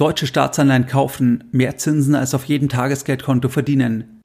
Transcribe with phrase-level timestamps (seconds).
[0.00, 4.22] Deutsche Staatsanleihen kaufen mehr Zinsen als auf jedem Tagesgeldkonto verdienen.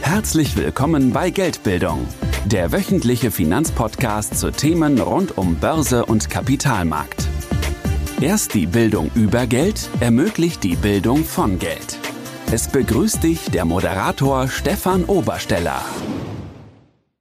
[0.00, 2.08] Herzlich willkommen bei Geldbildung,
[2.46, 7.28] der wöchentliche Finanzpodcast zu Themen rund um Börse und Kapitalmarkt.
[8.20, 12.00] Erst die Bildung über Geld ermöglicht die Bildung von Geld.
[12.50, 15.84] Es begrüßt dich der Moderator Stefan Obersteller.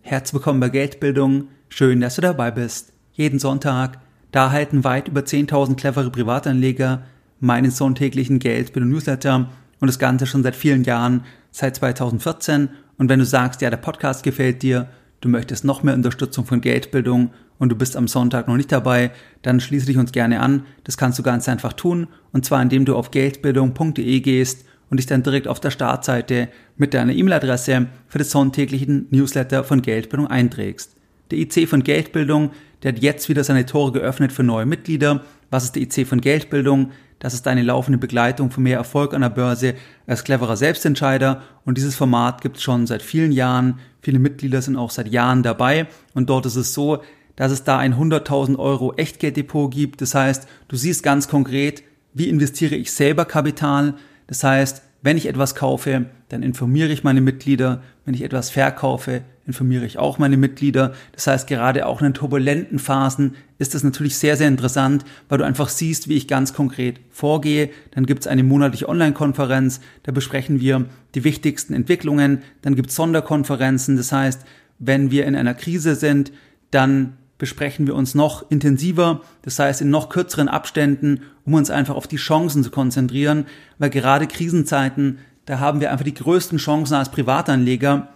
[0.02, 1.50] Herzlich willkommen bei Geldbildung.
[1.68, 2.94] Schön, dass du dabei bist.
[3.12, 4.00] Jeden Sonntag,
[4.32, 7.04] da halten weit über 10.000 clevere Privatanleger
[7.40, 9.50] meinen sonntäglichen Geldbildung Newsletter
[9.80, 12.70] und das Ganze schon seit vielen Jahren, seit 2014.
[12.98, 14.90] Und wenn du sagst, ja, der Podcast gefällt dir,
[15.22, 19.12] du möchtest noch mehr Unterstützung von Geldbildung und du bist am Sonntag noch nicht dabei,
[19.42, 20.66] dann schließe dich uns gerne an.
[20.84, 25.06] Das kannst du ganz einfach tun und zwar indem du auf geldbildung.de gehst und dich
[25.06, 30.99] dann direkt auf der Startseite mit deiner E-Mail-Adresse für den sonntäglichen Newsletter von Geldbildung einträgst.
[31.32, 35.24] Der IC von Geldbildung, der hat jetzt wieder seine Tore geöffnet für neue Mitglieder.
[35.50, 36.92] Was ist der IC von Geldbildung?
[37.20, 39.76] Das ist deine laufende Begleitung für mehr Erfolg an der Börse
[40.08, 41.42] als cleverer Selbstentscheider.
[41.66, 43.80] Und dieses Format gibt es schon seit vielen Jahren.
[44.02, 45.88] Viele Mitglieder sind auch seit Jahren dabei.
[46.14, 47.04] Und dort ist es so,
[47.36, 50.02] dass es da ein 100.000 Euro Echtgelddepot gibt.
[50.02, 51.84] Das heißt, du siehst ganz konkret,
[52.14, 53.96] wie investiere ich selber Kapital,
[54.28, 57.82] das heißt, wenn ich etwas kaufe, dann informiere ich meine Mitglieder.
[58.06, 60.94] Wenn ich etwas verkaufe, informiere ich auch meine Mitglieder.
[61.14, 65.46] Das heißt, gerade auch in turbulenten Phasen ist das natürlich sehr, sehr interessant, weil du
[65.46, 67.70] einfach siehst, wie ich ganz konkret vorgehe.
[67.92, 72.40] Dann gibt es eine monatliche Online-Konferenz, da besprechen wir die wichtigsten Entwicklungen.
[72.62, 74.42] Dann gibt es Sonderkonferenzen, das heißt,
[74.80, 76.32] wenn wir in einer Krise sind,
[76.72, 81.96] dann besprechen wir uns noch intensiver, das heißt in noch kürzeren Abständen, um uns einfach
[81.96, 83.48] auf die Chancen zu konzentrieren,
[83.80, 88.10] weil gerade Krisenzeiten, da haben wir einfach die größten Chancen als Privatanleger,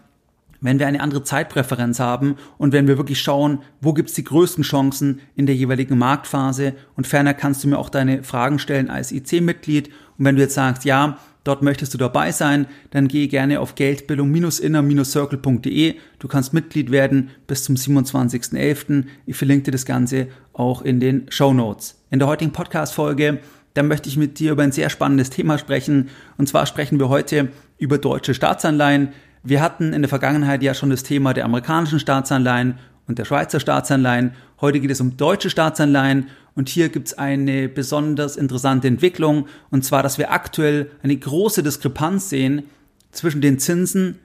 [0.62, 4.64] wenn wir eine andere Zeitpräferenz haben und wenn wir wirklich schauen, wo gibt's die größten
[4.64, 6.74] Chancen in der jeweiligen Marktphase.
[6.96, 10.54] Und ferner kannst du mir auch deine Fragen stellen als IC-Mitglied und wenn du jetzt
[10.54, 15.96] sagst, ja, Dort möchtest du dabei sein, dann geh gerne auf geldbildung-inner-circle.de.
[16.20, 19.04] Du kannst Mitglied werden bis zum 27.11.
[19.26, 22.02] Ich verlinke dir das Ganze auch in den Show Notes.
[22.12, 23.40] In der heutigen Podcast-Folge,
[23.74, 26.08] da möchte ich mit dir über ein sehr spannendes Thema sprechen.
[26.38, 29.10] Und zwar sprechen wir heute über deutsche Staatsanleihen.
[29.44, 32.76] Wir hatten in der Vergangenheit ja schon das Thema der amerikanischen Staatsanleihen
[33.08, 34.32] und der Schweizer Staatsanleihen.
[34.62, 39.84] Heute geht es um deutsche Staatsanleihen und hier gibt es eine besonders interessante Entwicklung, und
[39.84, 42.64] zwar, dass wir aktuell eine große Diskrepanz sehen
[43.12, 44.20] zwischen den Zinsen,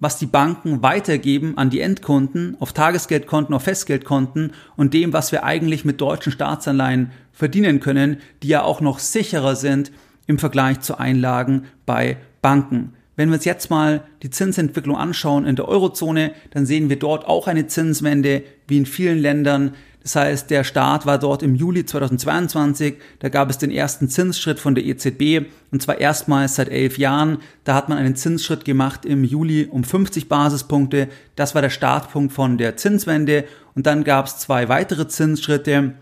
[0.00, 5.44] was die Banken weitergeben an die Endkunden, auf Tagesgeldkonten, auf Festgeldkonten und dem, was wir
[5.44, 9.92] eigentlich mit deutschen Staatsanleihen verdienen können, die ja auch noch sicherer sind
[10.26, 12.94] im Vergleich zu Einlagen bei Banken.
[13.16, 17.26] Wenn wir uns jetzt mal die Zinsentwicklung anschauen in der Eurozone, dann sehen wir dort
[17.26, 19.74] auch eine Zinswende wie in vielen Ländern.
[20.02, 22.96] Das heißt, der Start war dort im Juli 2022.
[23.20, 27.38] Da gab es den ersten Zinsschritt von der EZB und zwar erstmals seit elf Jahren.
[27.64, 31.08] Da hat man einen Zinsschritt gemacht im Juli um 50 Basispunkte.
[31.36, 33.44] Das war der Startpunkt von der Zinswende
[33.74, 35.94] und dann gab es zwei weitere Zinsschritte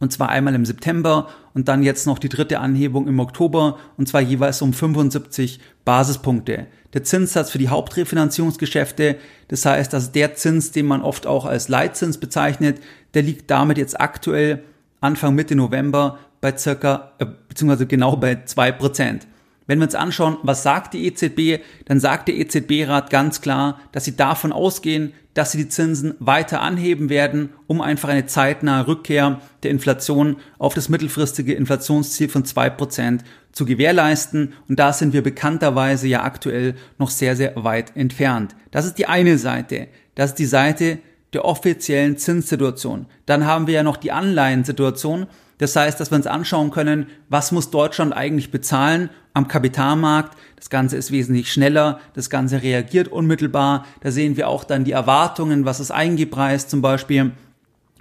[0.00, 4.08] und zwar einmal im September und dann jetzt noch die dritte Anhebung im Oktober und
[4.08, 6.66] zwar jeweils um 75 Basispunkte.
[6.94, 9.16] Der Zinssatz für die Hauptrefinanzierungsgeschäfte,
[9.48, 12.80] das heißt, dass der Zins, den man oft auch als Leitzins bezeichnet,
[13.14, 14.62] der liegt damit jetzt aktuell
[15.00, 19.26] Anfang Mitte November bei circa, äh, beziehungsweise genau bei zwei Prozent.
[19.68, 24.06] Wenn wir uns anschauen, was sagt die EZB, dann sagt der EZB-Rat ganz klar, dass
[24.06, 29.40] sie davon ausgehen, dass sie die Zinsen weiter anheben werden, um einfach eine zeitnahe Rückkehr
[29.62, 34.54] der Inflation auf das mittelfristige Inflationsziel von zwei Prozent zu gewährleisten.
[34.68, 38.56] Und da sind wir bekannterweise ja aktuell noch sehr, sehr weit entfernt.
[38.70, 39.88] Das ist die eine Seite.
[40.14, 40.98] Das ist die Seite
[41.34, 43.04] der offiziellen Zinssituation.
[43.26, 45.26] Dann haben wir ja noch die Anleihensituation.
[45.58, 50.36] Das heißt, dass wir uns anschauen können, was muss Deutschland eigentlich bezahlen am Kapitalmarkt.
[50.56, 53.84] Das Ganze ist wesentlich schneller, das Ganze reagiert unmittelbar.
[54.00, 57.32] Da sehen wir auch dann die Erwartungen, was ist eingepreist zum Beispiel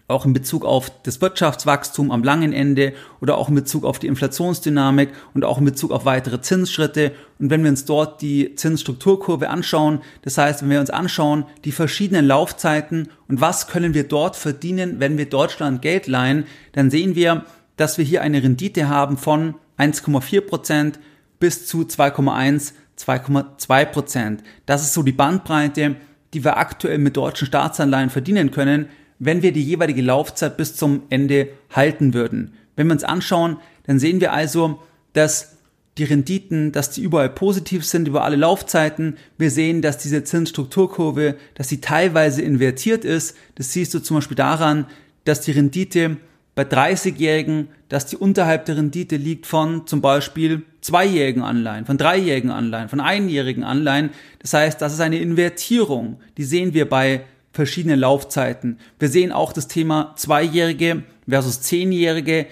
[0.07, 4.07] auch in Bezug auf das Wirtschaftswachstum am langen Ende oder auch in Bezug auf die
[4.07, 7.11] Inflationsdynamik und auch in Bezug auf weitere Zinsschritte.
[7.39, 11.73] Und wenn wir uns dort die Zinsstrukturkurve anschauen, das heißt, wenn wir uns anschauen, die
[11.73, 17.15] verschiedenen Laufzeiten und was können wir dort verdienen, wenn wir Deutschland Geld leihen, dann sehen
[17.15, 17.43] wir,
[17.75, 20.99] dass wir hier eine Rendite haben von 1,4 Prozent
[21.39, 24.43] bis zu 2,1, 2,2 Prozent.
[24.65, 25.97] Das ist so die Bandbreite,
[26.33, 28.87] die wir aktuell mit deutschen Staatsanleihen verdienen können
[29.19, 32.53] wenn wir die jeweilige Laufzeit bis zum Ende halten würden.
[32.75, 34.79] Wenn wir uns anschauen, dann sehen wir also,
[35.13, 35.57] dass
[35.97, 39.17] die Renditen, dass die überall positiv sind über alle Laufzeiten.
[39.37, 43.35] Wir sehen, dass diese Zinsstrukturkurve, dass sie teilweise invertiert ist.
[43.55, 44.85] Das siehst du zum Beispiel daran,
[45.25, 46.17] dass die Rendite
[46.53, 52.51] bei 30-Jährigen, dass die unterhalb der Rendite liegt von zum Beispiel zweijährigen Anleihen, von dreijährigen
[52.51, 54.11] Anleihen, von einjährigen Anleihen.
[54.39, 56.19] Das heißt, das ist eine Invertierung.
[56.37, 57.21] Die sehen wir bei
[57.57, 58.77] verschiedenen Laufzeiten.
[58.99, 62.45] Wir sehen auch das Thema Zweijährige versus Zehnjährige.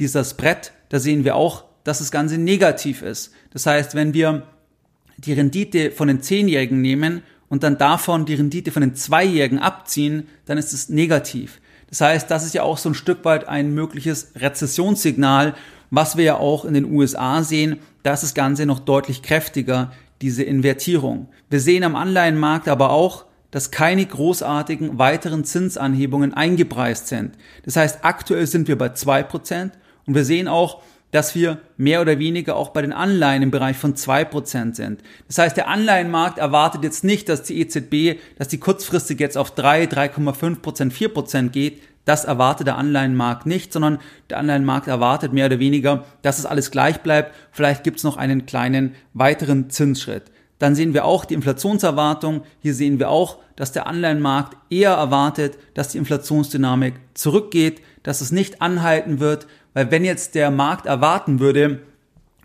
[0.00, 3.32] Dieses Brett, da sehen wir auch, dass das Ganze negativ ist.
[3.52, 4.42] Das heißt, wenn wir
[5.16, 10.26] die Rendite von den Zehnjährigen nehmen und dann davon die Rendite von den Zweijährigen abziehen,
[10.46, 11.60] dann ist es negativ.
[11.88, 15.54] Das heißt, das ist ja auch so ein Stück weit ein mögliches Rezessionssignal,
[15.92, 17.78] was wir ja auch in den USA sehen.
[18.02, 21.28] Da ist das Ganze noch deutlich kräftiger, diese Invertierung.
[21.48, 27.32] Wir sehen am Anleihenmarkt aber auch, dass keine großartigen weiteren Zinsanhebungen eingepreist sind.
[27.64, 29.72] Das heißt, aktuell sind wir bei zwei Prozent
[30.06, 33.76] und wir sehen auch, dass wir mehr oder weniger auch bei den Anleihen im Bereich
[33.76, 35.02] von zwei Prozent sind.
[35.26, 39.54] Das heißt, der Anleihenmarkt erwartet jetzt nicht, dass die EZB, dass die kurzfristig jetzt auf
[39.54, 41.80] drei, 3,5%, Prozent, vier Prozent geht.
[42.04, 43.98] Das erwartet der Anleihenmarkt nicht, sondern
[44.28, 47.34] der Anleihenmarkt erwartet mehr oder weniger, dass es alles gleich bleibt.
[47.52, 50.24] Vielleicht gibt es noch einen kleinen weiteren Zinsschritt.
[50.58, 52.42] Dann sehen wir auch die Inflationserwartung.
[52.60, 58.32] Hier sehen wir auch, dass der Anleihenmarkt eher erwartet, dass die Inflationsdynamik zurückgeht, dass es
[58.32, 61.80] nicht anhalten wird, weil wenn jetzt der Markt erwarten würde,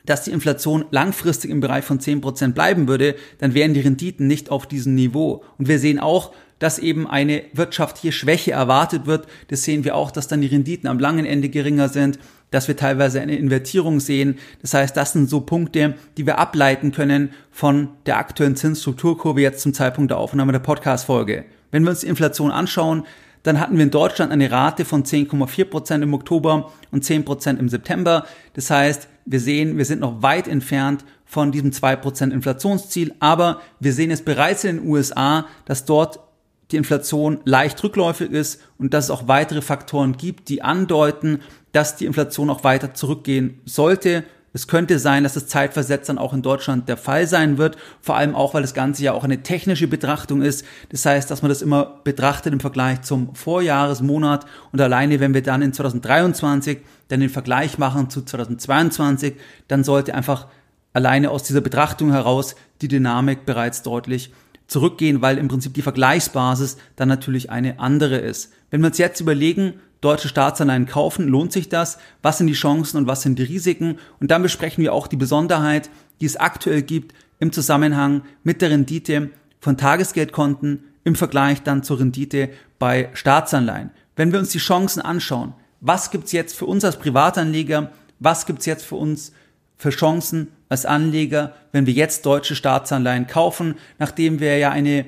[0.05, 4.51] dass die Inflation langfristig im Bereich von 10% bleiben würde, dann wären die Renditen nicht
[4.51, 5.43] auf diesem Niveau.
[5.57, 9.27] Und wir sehen auch, dass eben eine wirtschaftliche Schwäche erwartet wird.
[9.49, 12.19] Das sehen wir auch, dass dann die Renditen am langen Ende geringer sind,
[12.53, 14.37] dass wir teilweise eine Invertierung sehen.
[14.61, 19.61] Das heißt, das sind so Punkte, die wir ableiten können von der aktuellen Zinsstrukturkurve jetzt
[19.63, 21.45] zum Zeitpunkt der Aufnahme der Podcast-Folge.
[21.71, 23.05] Wenn wir uns die Inflation anschauen,
[23.41, 27.59] dann hatten wir in Deutschland eine Rate von 10,4 Prozent im Oktober und 10 Prozent
[27.59, 28.27] im September.
[28.53, 33.61] Das heißt, wir sehen, wir sind noch weit entfernt von diesem 2 Prozent Inflationsziel, aber
[33.79, 36.19] wir sehen es bereits in den USA, dass dort
[36.71, 41.39] die Inflation leicht rückläufig ist und dass es auch weitere Faktoren gibt, die andeuten,
[41.73, 44.23] dass die Inflation auch weiter zurückgehen sollte.
[44.55, 48.15] Es könnte sein, dass es zeitversetzt dann auch in Deutschland der Fall sein wird, vor
[48.15, 50.63] allem auch, weil das Ganze ja auch eine technische Betrachtung ist.
[50.89, 55.41] Das heißt, dass man das immer betrachtet im Vergleich zum Vorjahresmonat und alleine, wenn wir
[55.41, 59.33] dann in 2023 dann den Vergleich machen zu 2022,
[59.67, 60.47] dann sollte einfach
[60.93, 64.31] alleine aus dieser Betrachtung heraus die Dynamik bereits deutlich
[64.67, 68.53] zurückgehen, weil im Prinzip die Vergleichsbasis dann natürlich eine andere ist.
[68.69, 71.97] Wenn wir uns jetzt überlegen, deutsche Staatsanleihen kaufen, lohnt sich das?
[72.21, 73.97] Was sind die Chancen und was sind die Risiken?
[74.19, 75.89] Und dann besprechen wir auch die Besonderheit,
[76.21, 79.29] die es aktuell gibt im Zusammenhang mit der Rendite
[79.59, 83.91] von Tagesgeldkonten im Vergleich dann zur Rendite bei Staatsanleihen.
[84.15, 88.65] Wenn wir uns die Chancen anschauen, was gibt's jetzt für uns als Privatanleger, was gibt's
[88.65, 89.33] jetzt für uns
[89.77, 95.05] für Chancen als Anleger, wenn wir jetzt deutsche Staatsanleihen kaufen, nachdem wir ja eine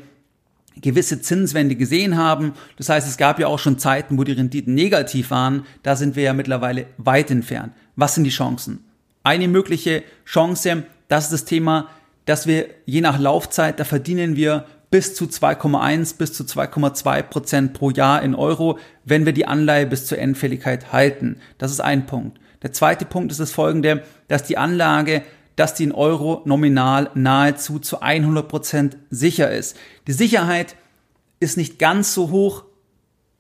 [0.82, 2.54] gewisse Zinswende gesehen haben.
[2.78, 5.66] Das heißt, es gab ja auch schon Zeiten, wo die Renditen negativ waren.
[5.84, 7.74] Da sind wir ja mittlerweile weit entfernt.
[7.96, 8.84] Was sind die Chancen?
[9.24, 11.90] Eine mögliche Chance, das ist das Thema,
[12.26, 17.74] dass wir je nach Laufzeit, da verdienen wir bis zu 2,1 bis zu 2,2 Prozent
[17.74, 21.38] pro Jahr in Euro, wenn wir die Anleihe bis zur Endfälligkeit halten.
[21.58, 22.40] Das ist ein Punkt.
[22.62, 25.24] Der zweite Punkt ist das folgende, dass die Anlage
[25.56, 29.78] dass die in Euro nominal nahezu zu 100 Prozent sicher ist.
[30.08, 30.76] Die Sicherheit
[31.40, 32.64] ist nicht ganz so hoch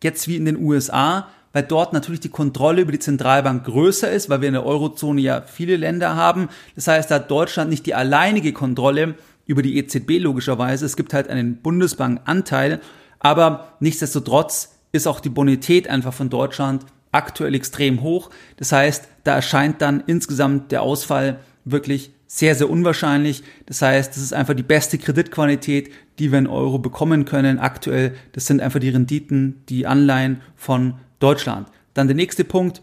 [0.04, 4.30] jetzt wie in den USA, weil dort natürlich die Kontrolle über die Zentralbank größer ist,
[4.30, 6.50] weil wir in der Eurozone ja viele Länder haben.
[6.76, 10.86] Das heißt, da hat Deutschland nicht die alleinige Kontrolle über die EZB logischerweise.
[10.86, 12.82] Es gibt halt einen Bundesbankanteil,
[13.20, 18.30] aber nichtsdestotrotz ist auch die Bonität einfach von Deutschland aktuell extrem hoch.
[18.58, 23.44] Das heißt, da erscheint dann insgesamt der Ausfall wirklich sehr, sehr unwahrscheinlich.
[23.66, 28.16] Das heißt, das ist einfach die beste Kreditqualität, die wir in Euro bekommen können aktuell.
[28.32, 31.68] Das sind einfach die Renditen, die Anleihen von Deutschland.
[31.94, 32.82] Dann der nächste Punkt.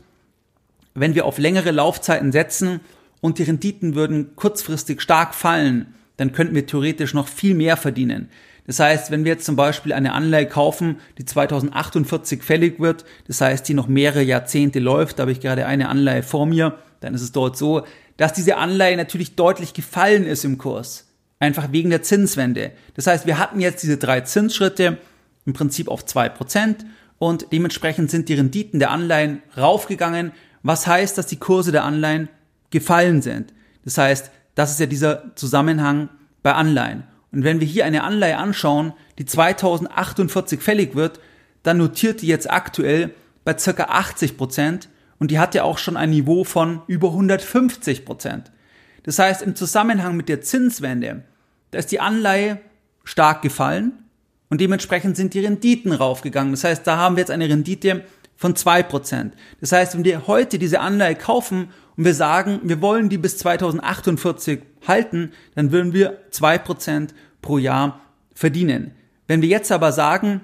[0.94, 2.80] Wenn wir auf längere Laufzeiten setzen
[3.20, 8.28] und die Renditen würden kurzfristig stark fallen, dann könnten wir theoretisch noch viel mehr verdienen.
[8.66, 13.40] Das heißt, wenn wir jetzt zum Beispiel eine Anleihe kaufen, die 2048 fällig wird, das
[13.40, 17.14] heißt, die noch mehrere Jahrzehnte läuft, da habe ich gerade eine Anleihe vor mir, dann
[17.14, 17.82] ist es dort so,
[18.22, 21.08] dass diese Anleihe natürlich deutlich gefallen ist im Kurs.
[21.40, 22.70] Einfach wegen der Zinswende.
[22.94, 24.98] Das heißt, wir hatten jetzt diese drei Zinsschritte
[25.44, 26.86] im Prinzip auf zwei Prozent
[27.18, 30.30] und dementsprechend sind die Renditen der Anleihen raufgegangen,
[30.62, 32.28] was heißt, dass die Kurse der Anleihen
[32.70, 33.52] gefallen sind.
[33.84, 36.08] Das heißt, das ist ja dieser Zusammenhang
[36.44, 37.02] bei Anleihen.
[37.32, 41.18] Und wenn wir hier eine Anleihe anschauen, die 2048 fällig wird,
[41.64, 43.10] dann notiert die jetzt aktuell
[43.44, 44.88] bei circa 80 Prozent
[45.22, 48.50] und die hat ja auch schon ein Niveau von über 150 Prozent.
[49.04, 51.22] Das heißt, im Zusammenhang mit der Zinswende,
[51.70, 52.58] da ist die Anleihe
[53.04, 53.92] stark gefallen
[54.50, 56.50] und dementsprechend sind die Renditen raufgegangen.
[56.50, 58.02] Das heißt, da haben wir jetzt eine Rendite
[58.34, 59.30] von 2%.
[59.60, 63.38] Das heißt, wenn wir heute diese Anleihe kaufen und wir sagen, wir wollen die bis
[63.38, 67.10] 2048 halten, dann würden wir 2%
[67.42, 68.00] pro Jahr
[68.34, 68.90] verdienen.
[69.28, 70.40] Wenn wir jetzt aber sagen,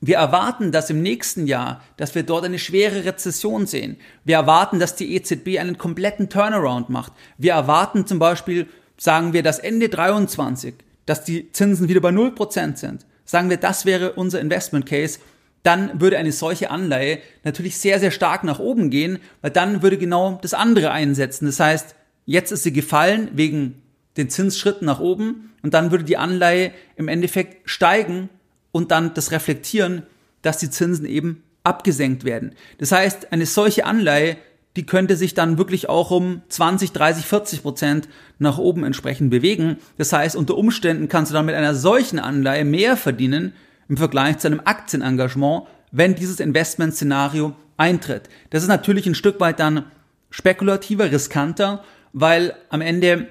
[0.00, 3.96] wir erwarten, dass im nächsten Jahr, dass wir dort eine schwere Rezession sehen.
[4.24, 7.12] Wir erwarten, dass die EZB einen kompletten Turnaround macht.
[7.38, 10.74] Wir erwarten zum Beispiel, sagen wir, dass Ende 23,
[11.06, 13.06] dass die Zinsen wieder bei 0% sind.
[13.24, 15.18] Sagen wir, das wäre unser Investment Case.
[15.62, 19.98] Dann würde eine solche Anleihe natürlich sehr, sehr stark nach oben gehen, weil dann würde
[19.98, 21.46] genau das andere einsetzen.
[21.46, 23.82] Das heißt, jetzt ist sie gefallen wegen
[24.16, 28.28] den Zinsschritten nach oben und dann würde die Anleihe im Endeffekt steigen
[28.76, 30.02] und dann das Reflektieren,
[30.42, 32.52] dass die Zinsen eben abgesenkt werden.
[32.76, 34.36] Das heißt, eine solche Anleihe,
[34.76, 39.78] die könnte sich dann wirklich auch um 20, 30, 40 Prozent nach oben entsprechend bewegen.
[39.96, 43.54] Das heißt, unter Umständen kannst du dann mit einer solchen Anleihe mehr verdienen
[43.88, 48.28] im Vergleich zu einem Aktienengagement, wenn dieses Investmentszenario eintritt.
[48.50, 49.84] Das ist natürlich ein Stück weit dann
[50.28, 53.28] spekulativer, riskanter, weil am Ende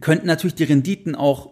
[0.00, 1.50] könnten natürlich die Renditen auch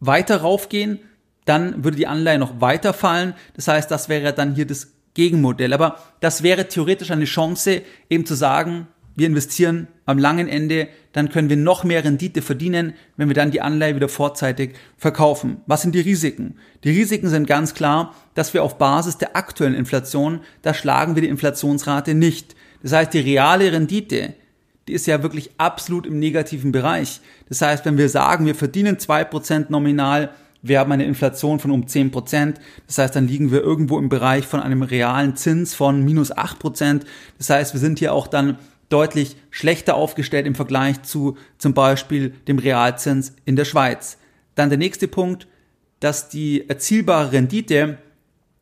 [0.00, 0.98] weiter raufgehen,
[1.46, 3.32] dann würde die Anleihe noch weiter fallen.
[3.54, 5.72] Das heißt, das wäre dann hier das Gegenmodell.
[5.72, 11.30] Aber das wäre theoretisch eine Chance, eben zu sagen, wir investieren am langen Ende, dann
[11.30, 15.62] können wir noch mehr Rendite verdienen, wenn wir dann die Anleihe wieder vorzeitig verkaufen.
[15.66, 16.56] Was sind die Risiken?
[16.84, 21.22] Die Risiken sind ganz klar, dass wir auf Basis der aktuellen Inflation, da schlagen wir
[21.22, 22.54] die Inflationsrate nicht.
[22.82, 24.34] Das heißt, die reale Rendite,
[24.86, 27.22] die ist ja wirklich absolut im negativen Bereich.
[27.48, 30.30] Das heißt, wenn wir sagen, wir verdienen zwei Prozent nominal,
[30.68, 32.10] wir haben eine Inflation von um 10%.
[32.10, 32.60] Prozent.
[32.86, 36.58] Das heißt, dann liegen wir irgendwo im Bereich von einem realen Zins von minus 8%.
[36.58, 37.04] Prozent.
[37.38, 38.58] Das heißt, wir sind hier auch dann
[38.88, 44.18] deutlich schlechter aufgestellt im Vergleich zu zum Beispiel dem Realzins in der Schweiz.
[44.54, 45.46] Dann der nächste Punkt,
[46.00, 47.98] dass die erzielbare Rendite,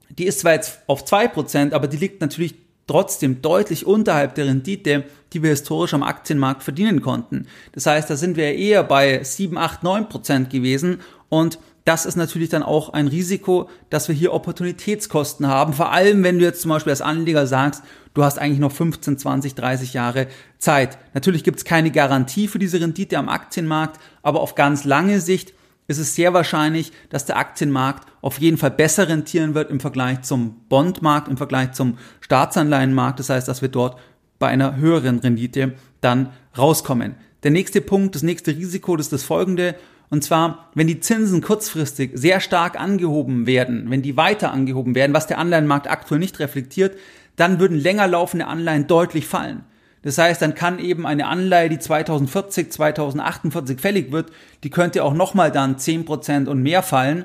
[0.09, 2.55] die ist zwar jetzt auf 2%, aber die liegt natürlich
[2.87, 7.47] trotzdem deutlich unterhalb der Rendite, die wir historisch am Aktienmarkt verdienen konnten.
[7.73, 12.17] Das heißt, da sind wir eher bei 7, 8, 9 Prozent gewesen und das ist
[12.17, 15.75] natürlich dann auch ein Risiko, dass wir hier Opportunitätskosten haben.
[15.75, 17.83] Vor allem, wenn du jetzt zum Beispiel als Anleger sagst,
[18.15, 20.97] du hast eigentlich noch 15, 20, 30 Jahre Zeit.
[21.13, 25.53] Natürlich gibt es keine Garantie für diese Rendite am Aktienmarkt, aber auf ganz lange Sicht
[25.87, 30.23] ist es sehr wahrscheinlich, dass der Aktienmarkt auf jeden Fall besser rentieren wird im Vergleich
[30.23, 33.19] zum Bondmarkt, im Vergleich zum Staatsanleihenmarkt.
[33.19, 33.99] Das heißt, dass wir dort
[34.39, 37.17] bei einer höheren Rendite dann rauskommen.
[37.43, 39.75] Der nächste Punkt, das nächste Risiko, das ist das folgende.
[40.11, 45.15] Und zwar, wenn die Zinsen kurzfristig sehr stark angehoben werden, wenn die weiter angehoben werden,
[45.15, 46.97] was der Anleihenmarkt aktuell nicht reflektiert,
[47.37, 49.65] dann würden länger laufende Anleihen deutlich fallen.
[50.03, 54.31] Das heißt, dann kann eben eine Anleihe, die 2040, 2048 fällig wird,
[54.63, 57.25] die könnte auch nochmal dann 10% und mehr fallen.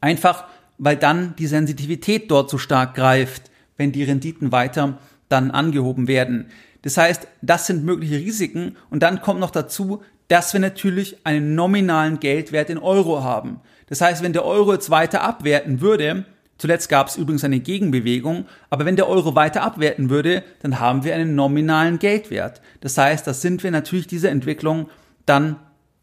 [0.00, 0.46] Einfach,
[0.78, 6.48] weil dann die Sensitivität dort so stark greift, wenn die Renditen weiter dann angehoben werden.
[6.82, 11.54] Das heißt, das sind mögliche Risiken und dann kommt noch dazu, dass wir natürlich einen
[11.54, 13.60] nominalen Geldwert in Euro haben.
[13.88, 16.24] Das heißt, wenn der Euro jetzt weiter abwerten würde,
[16.58, 21.04] zuletzt gab es übrigens eine Gegenbewegung, aber wenn der Euro weiter abwerten würde, dann haben
[21.04, 22.60] wir einen nominalen Geldwert.
[22.80, 24.88] Das heißt, da sind wir natürlich dieser Entwicklung
[25.26, 25.56] dann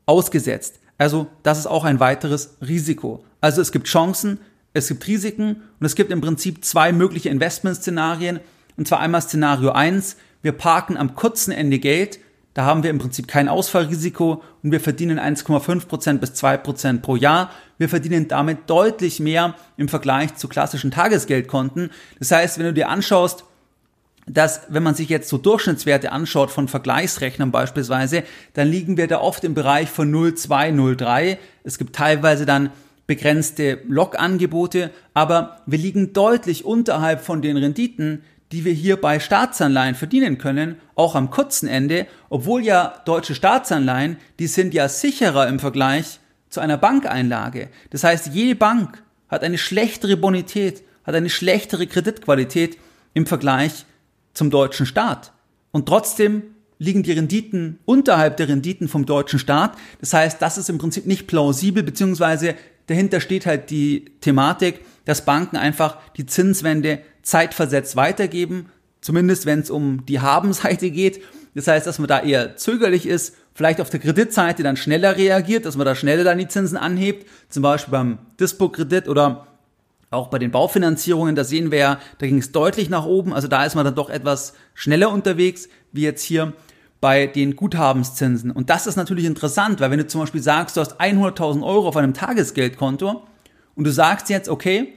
[0.05, 0.79] ausgesetzt.
[0.97, 3.25] Also das ist auch ein weiteres Risiko.
[3.41, 4.39] Also es gibt Chancen,
[4.73, 8.39] es gibt Risiken und es gibt im Prinzip zwei mögliche Investmentszenarien.
[8.77, 12.19] Und zwar einmal Szenario 1, wir parken am kurzen Ende Geld
[12.53, 17.49] da haben wir im Prinzip kein Ausfallrisiko und wir verdienen 1,5% bis 2% pro Jahr.
[17.77, 21.89] Wir verdienen damit deutlich mehr im Vergleich zu klassischen Tagesgeldkonten.
[22.19, 23.45] Das heißt, wenn du dir anschaust,
[24.25, 29.19] dass wenn man sich jetzt so Durchschnittswerte anschaut von Vergleichsrechnern beispielsweise, dann liegen wir da
[29.19, 31.37] oft im Bereich von 0,2, 0,3.
[31.63, 32.69] Es gibt teilweise dann
[33.05, 39.95] begrenzte Log-Angebote, aber wir liegen deutlich unterhalb von den Renditen, die wir hier bei Staatsanleihen
[39.95, 45.57] verdienen können, auch am kurzen Ende, obwohl ja deutsche Staatsanleihen, die sind ja sicherer im
[45.57, 46.19] Vergleich
[46.49, 47.69] zu einer Bankeinlage.
[47.89, 52.77] Das heißt, jede Bank hat eine schlechtere Bonität, hat eine schlechtere Kreditqualität
[53.15, 53.87] im Vergleich
[54.33, 55.33] zum deutschen Staat.
[55.71, 56.43] Und trotzdem
[56.83, 59.77] liegen die Renditen unterhalb der Renditen vom deutschen Staat.
[60.01, 62.55] Das heißt, das ist im Prinzip nicht plausibel, beziehungsweise
[62.87, 68.67] dahinter steht halt die Thematik, dass Banken einfach die Zinswende zeitversetzt weitergeben,
[68.99, 71.21] zumindest wenn es um die Habenseite geht.
[71.55, 75.65] Das heißt, dass man da eher zögerlich ist, vielleicht auf der Kreditseite dann schneller reagiert,
[75.65, 79.47] dass man da schneller dann die Zinsen anhebt, zum Beispiel beim Dispo-Kredit oder
[80.09, 83.47] auch bei den Baufinanzierungen, da sehen wir ja, da ging es deutlich nach oben, also
[83.47, 86.53] da ist man dann doch etwas schneller unterwegs, wie jetzt hier
[87.03, 88.49] bei den Guthabenszinsen.
[88.49, 91.89] Und das ist natürlich interessant, weil wenn du zum Beispiel sagst, du hast 100.000 Euro
[91.89, 93.23] auf einem Tagesgeldkonto
[93.75, 94.93] und du sagst jetzt, okay,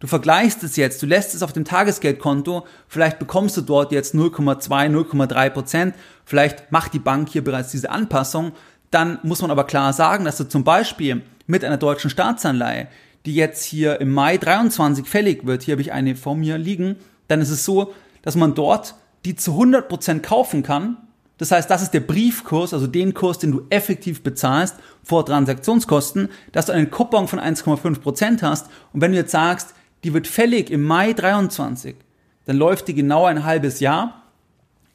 [0.00, 4.14] Du vergleichst es jetzt, du lässt es auf dem Tagesgeldkonto, vielleicht bekommst du dort jetzt
[4.14, 8.52] 0,2, 0,3 Prozent, vielleicht macht die Bank hier bereits diese Anpassung,
[8.92, 12.86] dann muss man aber klar sagen, dass du zum Beispiel mit einer deutschen Staatsanleihe,
[13.26, 16.94] die jetzt hier im Mai 23 fällig wird, hier habe ich eine vor mir liegen,
[17.26, 17.92] dann ist es so,
[18.22, 20.96] dass man dort die zu 100 Prozent kaufen kann.
[21.38, 26.28] Das heißt, das ist der Briefkurs, also den Kurs, den du effektiv bezahlst vor Transaktionskosten,
[26.52, 28.66] dass du einen Coupon von 1,5 Prozent hast.
[28.92, 31.96] Und wenn du jetzt sagst, die wird fällig im Mai 23,
[32.44, 34.22] dann läuft die genau ein halbes Jahr,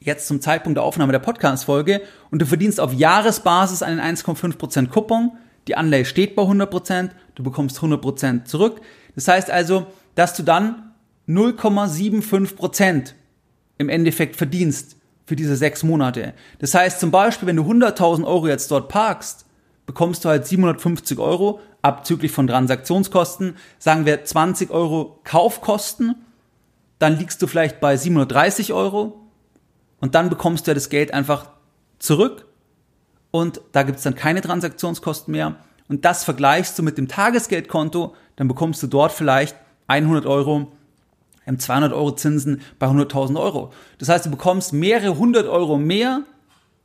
[0.00, 5.32] jetzt zum Zeitpunkt der Aufnahme der Podcast-Folge, und du verdienst auf Jahresbasis einen 1,5% Coupon.
[5.66, 8.82] Die Anleihe steht bei 100%, du bekommst 100% zurück.
[9.14, 10.92] Das heißt also, dass du dann
[11.26, 13.14] 0,75%
[13.78, 16.34] im Endeffekt verdienst für diese sechs Monate.
[16.58, 19.46] Das heißt zum Beispiel, wenn du 100.000 Euro jetzt dort parkst,
[19.86, 26.14] bekommst du halt 750 Euro abzüglich von Transaktionskosten, sagen wir 20 Euro Kaufkosten,
[26.98, 29.20] dann liegst du vielleicht bei 730 Euro
[30.00, 31.50] und dann bekommst du ja das Geld einfach
[31.98, 32.46] zurück
[33.30, 35.56] und da gibt's dann keine Transaktionskosten mehr
[35.88, 40.72] und das vergleichst du mit dem Tagesgeldkonto, dann bekommst du dort vielleicht 100 Euro
[41.58, 43.72] 200 Euro Zinsen bei 100.000 Euro.
[43.98, 46.22] Das heißt, du bekommst mehrere hundert Euro mehr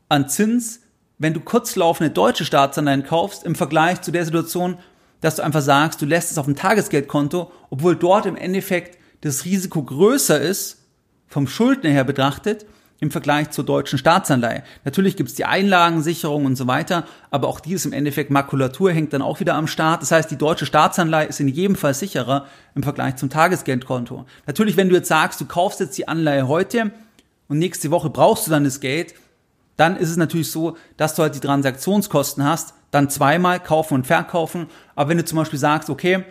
[0.09, 0.81] an Zins,
[1.17, 4.77] wenn du kurzlaufende deutsche Staatsanleihen kaufst, im Vergleich zu der Situation,
[5.21, 9.45] dass du einfach sagst, du lässt es auf dem Tagesgeldkonto, obwohl dort im Endeffekt das
[9.45, 10.85] Risiko größer ist,
[11.27, 12.65] vom Schuldner her betrachtet,
[12.99, 14.63] im Vergleich zur deutschen Staatsanleihe.
[14.83, 19.13] Natürlich gibt's die Einlagensicherung und so weiter, aber auch die ist im Endeffekt Makulatur, hängt
[19.13, 20.01] dann auch wieder am Staat.
[20.01, 24.25] Das heißt, die deutsche Staatsanleihe ist in jedem Fall sicherer im Vergleich zum Tagesgeldkonto.
[24.47, 26.91] Natürlich, wenn du jetzt sagst, du kaufst jetzt die Anleihe heute
[27.47, 29.13] und nächste Woche brauchst du dann das Geld,
[29.77, 34.07] dann ist es natürlich so, dass du halt die Transaktionskosten hast, dann zweimal kaufen und
[34.07, 34.67] verkaufen.
[34.95, 36.25] Aber wenn du zum Beispiel sagst, okay,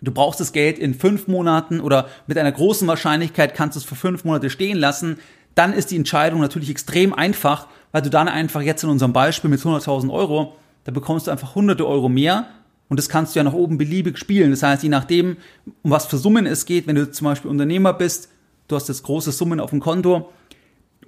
[0.00, 3.84] du brauchst das Geld in fünf Monaten oder mit einer großen Wahrscheinlichkeit kannst du es
[3.84, 5.18] für fünf Monate stehen lassen,
[5.54, 9.50] dann ist die Entscheidung natürlich extrem einfach, weil du dann einfach jetzt in unserem Beispiel
[9.50, 12.46] mit 100.000 Euro, da bekommst du einfach hunderte Euro mehr
[12.88, 14.50] und das kannst du ja nach oben beliebig spielen.
[14.50, 15.36] Das heißt, je nachdem,
[15.82, 18.28] um was für Summen es geht, wenn du zum Beispiel Unternehmer bist,
[18.68, 20.30] du hast jetzt große Summen auf dem Konto,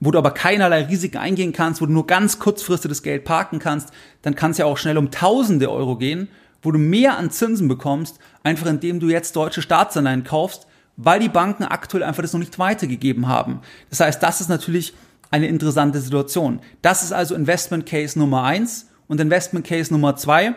[0.00, 3.58] wo du aber keinerlei Risiken eingehen kannst, wo du nur ganz kurzfristig das Geld parken
[3.58, 3.90] kannst,
[4.22, 6.28] dann kann es ja auch schnell um tausende Euro gehen,
[6.62, 11.28] wo du mehr an Zinsen bekommst, einfach indem du jetzt deutsche Staatsanleihen kaufst, weil die
[11.28, 13.60] Banken aktuell einfach das noch nicht weitergegeben haben.
[13.90, 14.94] Das heißt, das ist natürlich
[15.30, 16.60] eine interessante Situation.
[16.82, 20.54] Das ist also Investment Case Nummer eins und Investment Case Nummer zwei.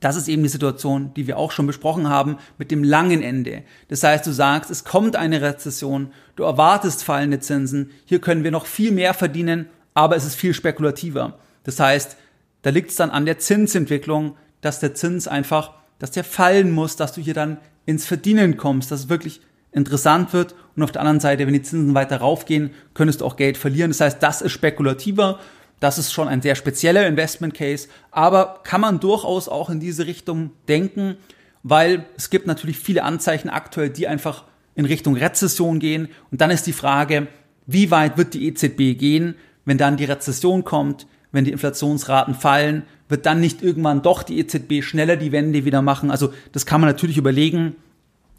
[0.00, 3.64] Das ist eben die Situation, die wir auch schon besprochen haben, mit dem langen Ende.
[3.88, 8.52] Das heißt, du sagst, es kommt eine Rezession, du erwartest fallende Zinsen, hier können wir
[8.52, 11.38] noch viel mehr verdienen, aber es ist viel spekulativer.
[11.64, 12.16] Das heißt,
[12.62, 16.96] da liegt es dann an der Zinsentwicklung, dass der Zins einfach, dass der fallen muss,
[16.96, 19.40] dass du hier dann ins Verdienen kommst, dass es wirklich
[19.72, 20.54] interessant wird.
[20.76, 23.90] Und auf der anderen Seite, wenn die Zinsen weiter raufgehen, könntest du auch Geld verlieren.
[23.90, 25.38] Das heißt, das ist spekulativer.
[25.80, 27.88] Das ist schon ein sehr spezieller Investment Case.
[28.10, 31.16] Aber kann man durchaus auch in diese Richtung denken,
[31.62, 36.08] weil es gibt natürlich viele Anzeichen aktuell, die einfach in Richtung Rezession gehen.
[36.30, 37.28] Und dann ist die Frage,
[37.66, 39.34] wie weit wird die EZB gehen,
[39.64, 44.38] wenn dann die Rezession kommt, wenn die Inflationsraten fallen, wird dann nicht irgendwann doch die
[44.38, 46.10] EZB schneller die Wende wieder machen?
[46.10, 47.76] Also das kann man natürlich überlegen,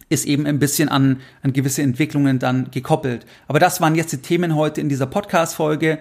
[0.09, 3.25] ist eben ein bisschen an, an gewisse Entwicklungen dann gekoppelt.
[3.47, 5.99] Aber das waren jetzt die Themen heute in dieser Podcast-Folge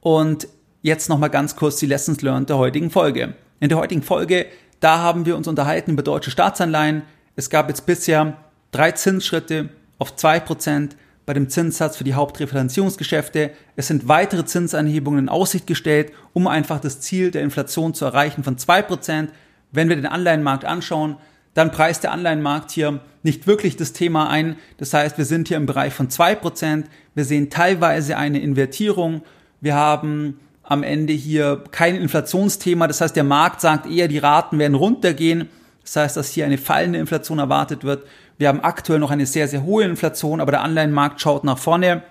[0.00, 0.48] und
[0.82, 3.34] jetzt nochmal ganz kurz die Lessons learned der heutigen Folge.
[3.60, 4.46] In der heutigen Folge,
[4.80, 7.02] da haben wir uns unterhalten über deutsche Staatsanleihen.
[7.36, 8.36] Es gab jetzt bisher
[8.70, 10.96] drei Zinsschritte auf zwei Prozent
[11.28, 13.50] bei dem Zinssatz für die Hauptrefinanzierungsgeschäfte.
[13.76, 18.44] Es sind weitere Zinsanhebungen in Aussicht gestellt, um einfach das Ziel der Inflation zu erreichen
[18.44, 19.30] von zwei Prozent.
[19.70, 21.18] Wenn wir den Anleihenmarkt anschauen,
[21.52, 24.56] dann preist der Anleihenmarkt hier nicht wirklich das Thema ein.
[24.78, 26.86] Das heißt, wir sind hier im Bereich von zwei Prozent.
[27.14, 29.20] Wir sehen teilweise eine Invertierung.
[29.60, 32.86] Wir haben am Ende hier kein Inflationsthema.
[32.86, 35.50] Das heißt, der Markt sagt eher, die Raten werden runtergehen.
[35.82, 38.06] Das heißt, dass hier eine fallende Inflation erwartet wird.
[38.38, 42.02] Wir haben aktuell noch eine sehr, sehr hohe Inflation, aber der Anleihenmarkt schaut nach vorne.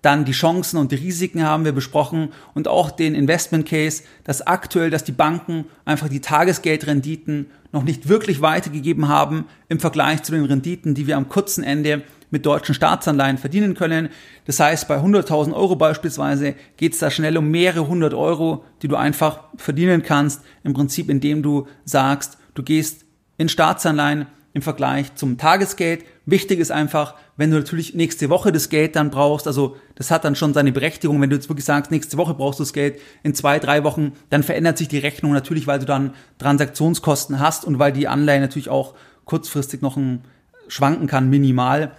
[0.00, 4.46] Dann die Chancen und die Risiken haben wir besprochen und auch den Investment Case, dass
[4.46, 10.32] aktuell, dass die Banken einfach die Tagesgeldrenditen noch nicht wirklich weitergegeben haben im Vergleich zu
[10.32, 14.08] den Renditen, die wir am kurzen Ende mit deutschen Staatsanleihen verdienen können.
[14.46, 18.88] Das heißt, bei 100.000 Euro beispielsweise geht es da schnell um mehrere hundert Euro, die
[18.88, 23.04] du einfach verdienen kannst, im Prinzip indem du sagst, du gehst
[23.36, 24.26] in Staatsanleihen,
[24.58, 26.04] im Vergleich zum Tagesgeld.
[26.26, 30.24] Wichtig ist einfach, wenn du natürlich nächste Woche das Geld dann brauchst, also das hat
[30.24, 33.00] dann schon seine Berechtigung, wenn du jetzt wirklich sagst, nächste Woche brauchst du das Geld,
[33.22, 37.64] in zwei, drei Wochen, dann verändert sich die Rechnung natürlich, weil du dann Transaktionskosten hast
[37.64, 38.94] und weil die Anleihe natürlich auch
[39.24, 40.24] kurzfristig noch ein
[40.66, 41.92] schwanken kann minimal.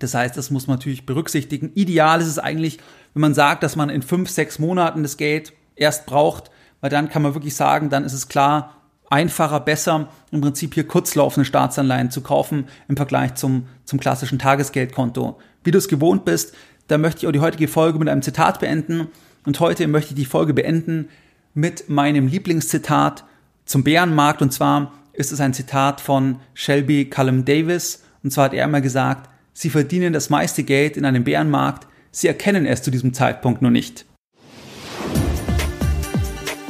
[0.00, 1.70] Das heißt, das muss man natürlich berücksichtigen.
[1.74, 2.78] Ideal ist es eigentlich,
[3.14, 7.08] wenn man sagt, dass man in fünf, sechs Monaten das Geld erst braucht, weil dann
[7.08, 8.76] kann man wirklich sagen, dann ist es klar,
[9.10, 15.38] einfacher, besser, im Prinzip hier kurzlaufende Staatsanleihen zu kaufen im Vergleich zum, zum klassischen Tagesgeldkonto.
[15.64, 16.54] Wie du es gewohnt bist,
[16.88, 19.08] da möchte ich auch die heutige Folge mit einem Zitat beenden.
[19.44, 21.08] Und heute möchte ich die Folge beenden
[21.54, 23.24] mit meinem Lieblingszitat
[23.64, 24.42] zum Bärenmarkt.
[24.42, 28.04] Und zwar ist es ein Zitat von Shelby Callum Davis.
[28.22, 32.28] Und zwar hat er einmal gesagt, Sie verdienen das meiste Geld in einem Bärenmarkt, Sie
[32.28, 34.04] erkennen es zu diesem Zeitpunkt nur nicht.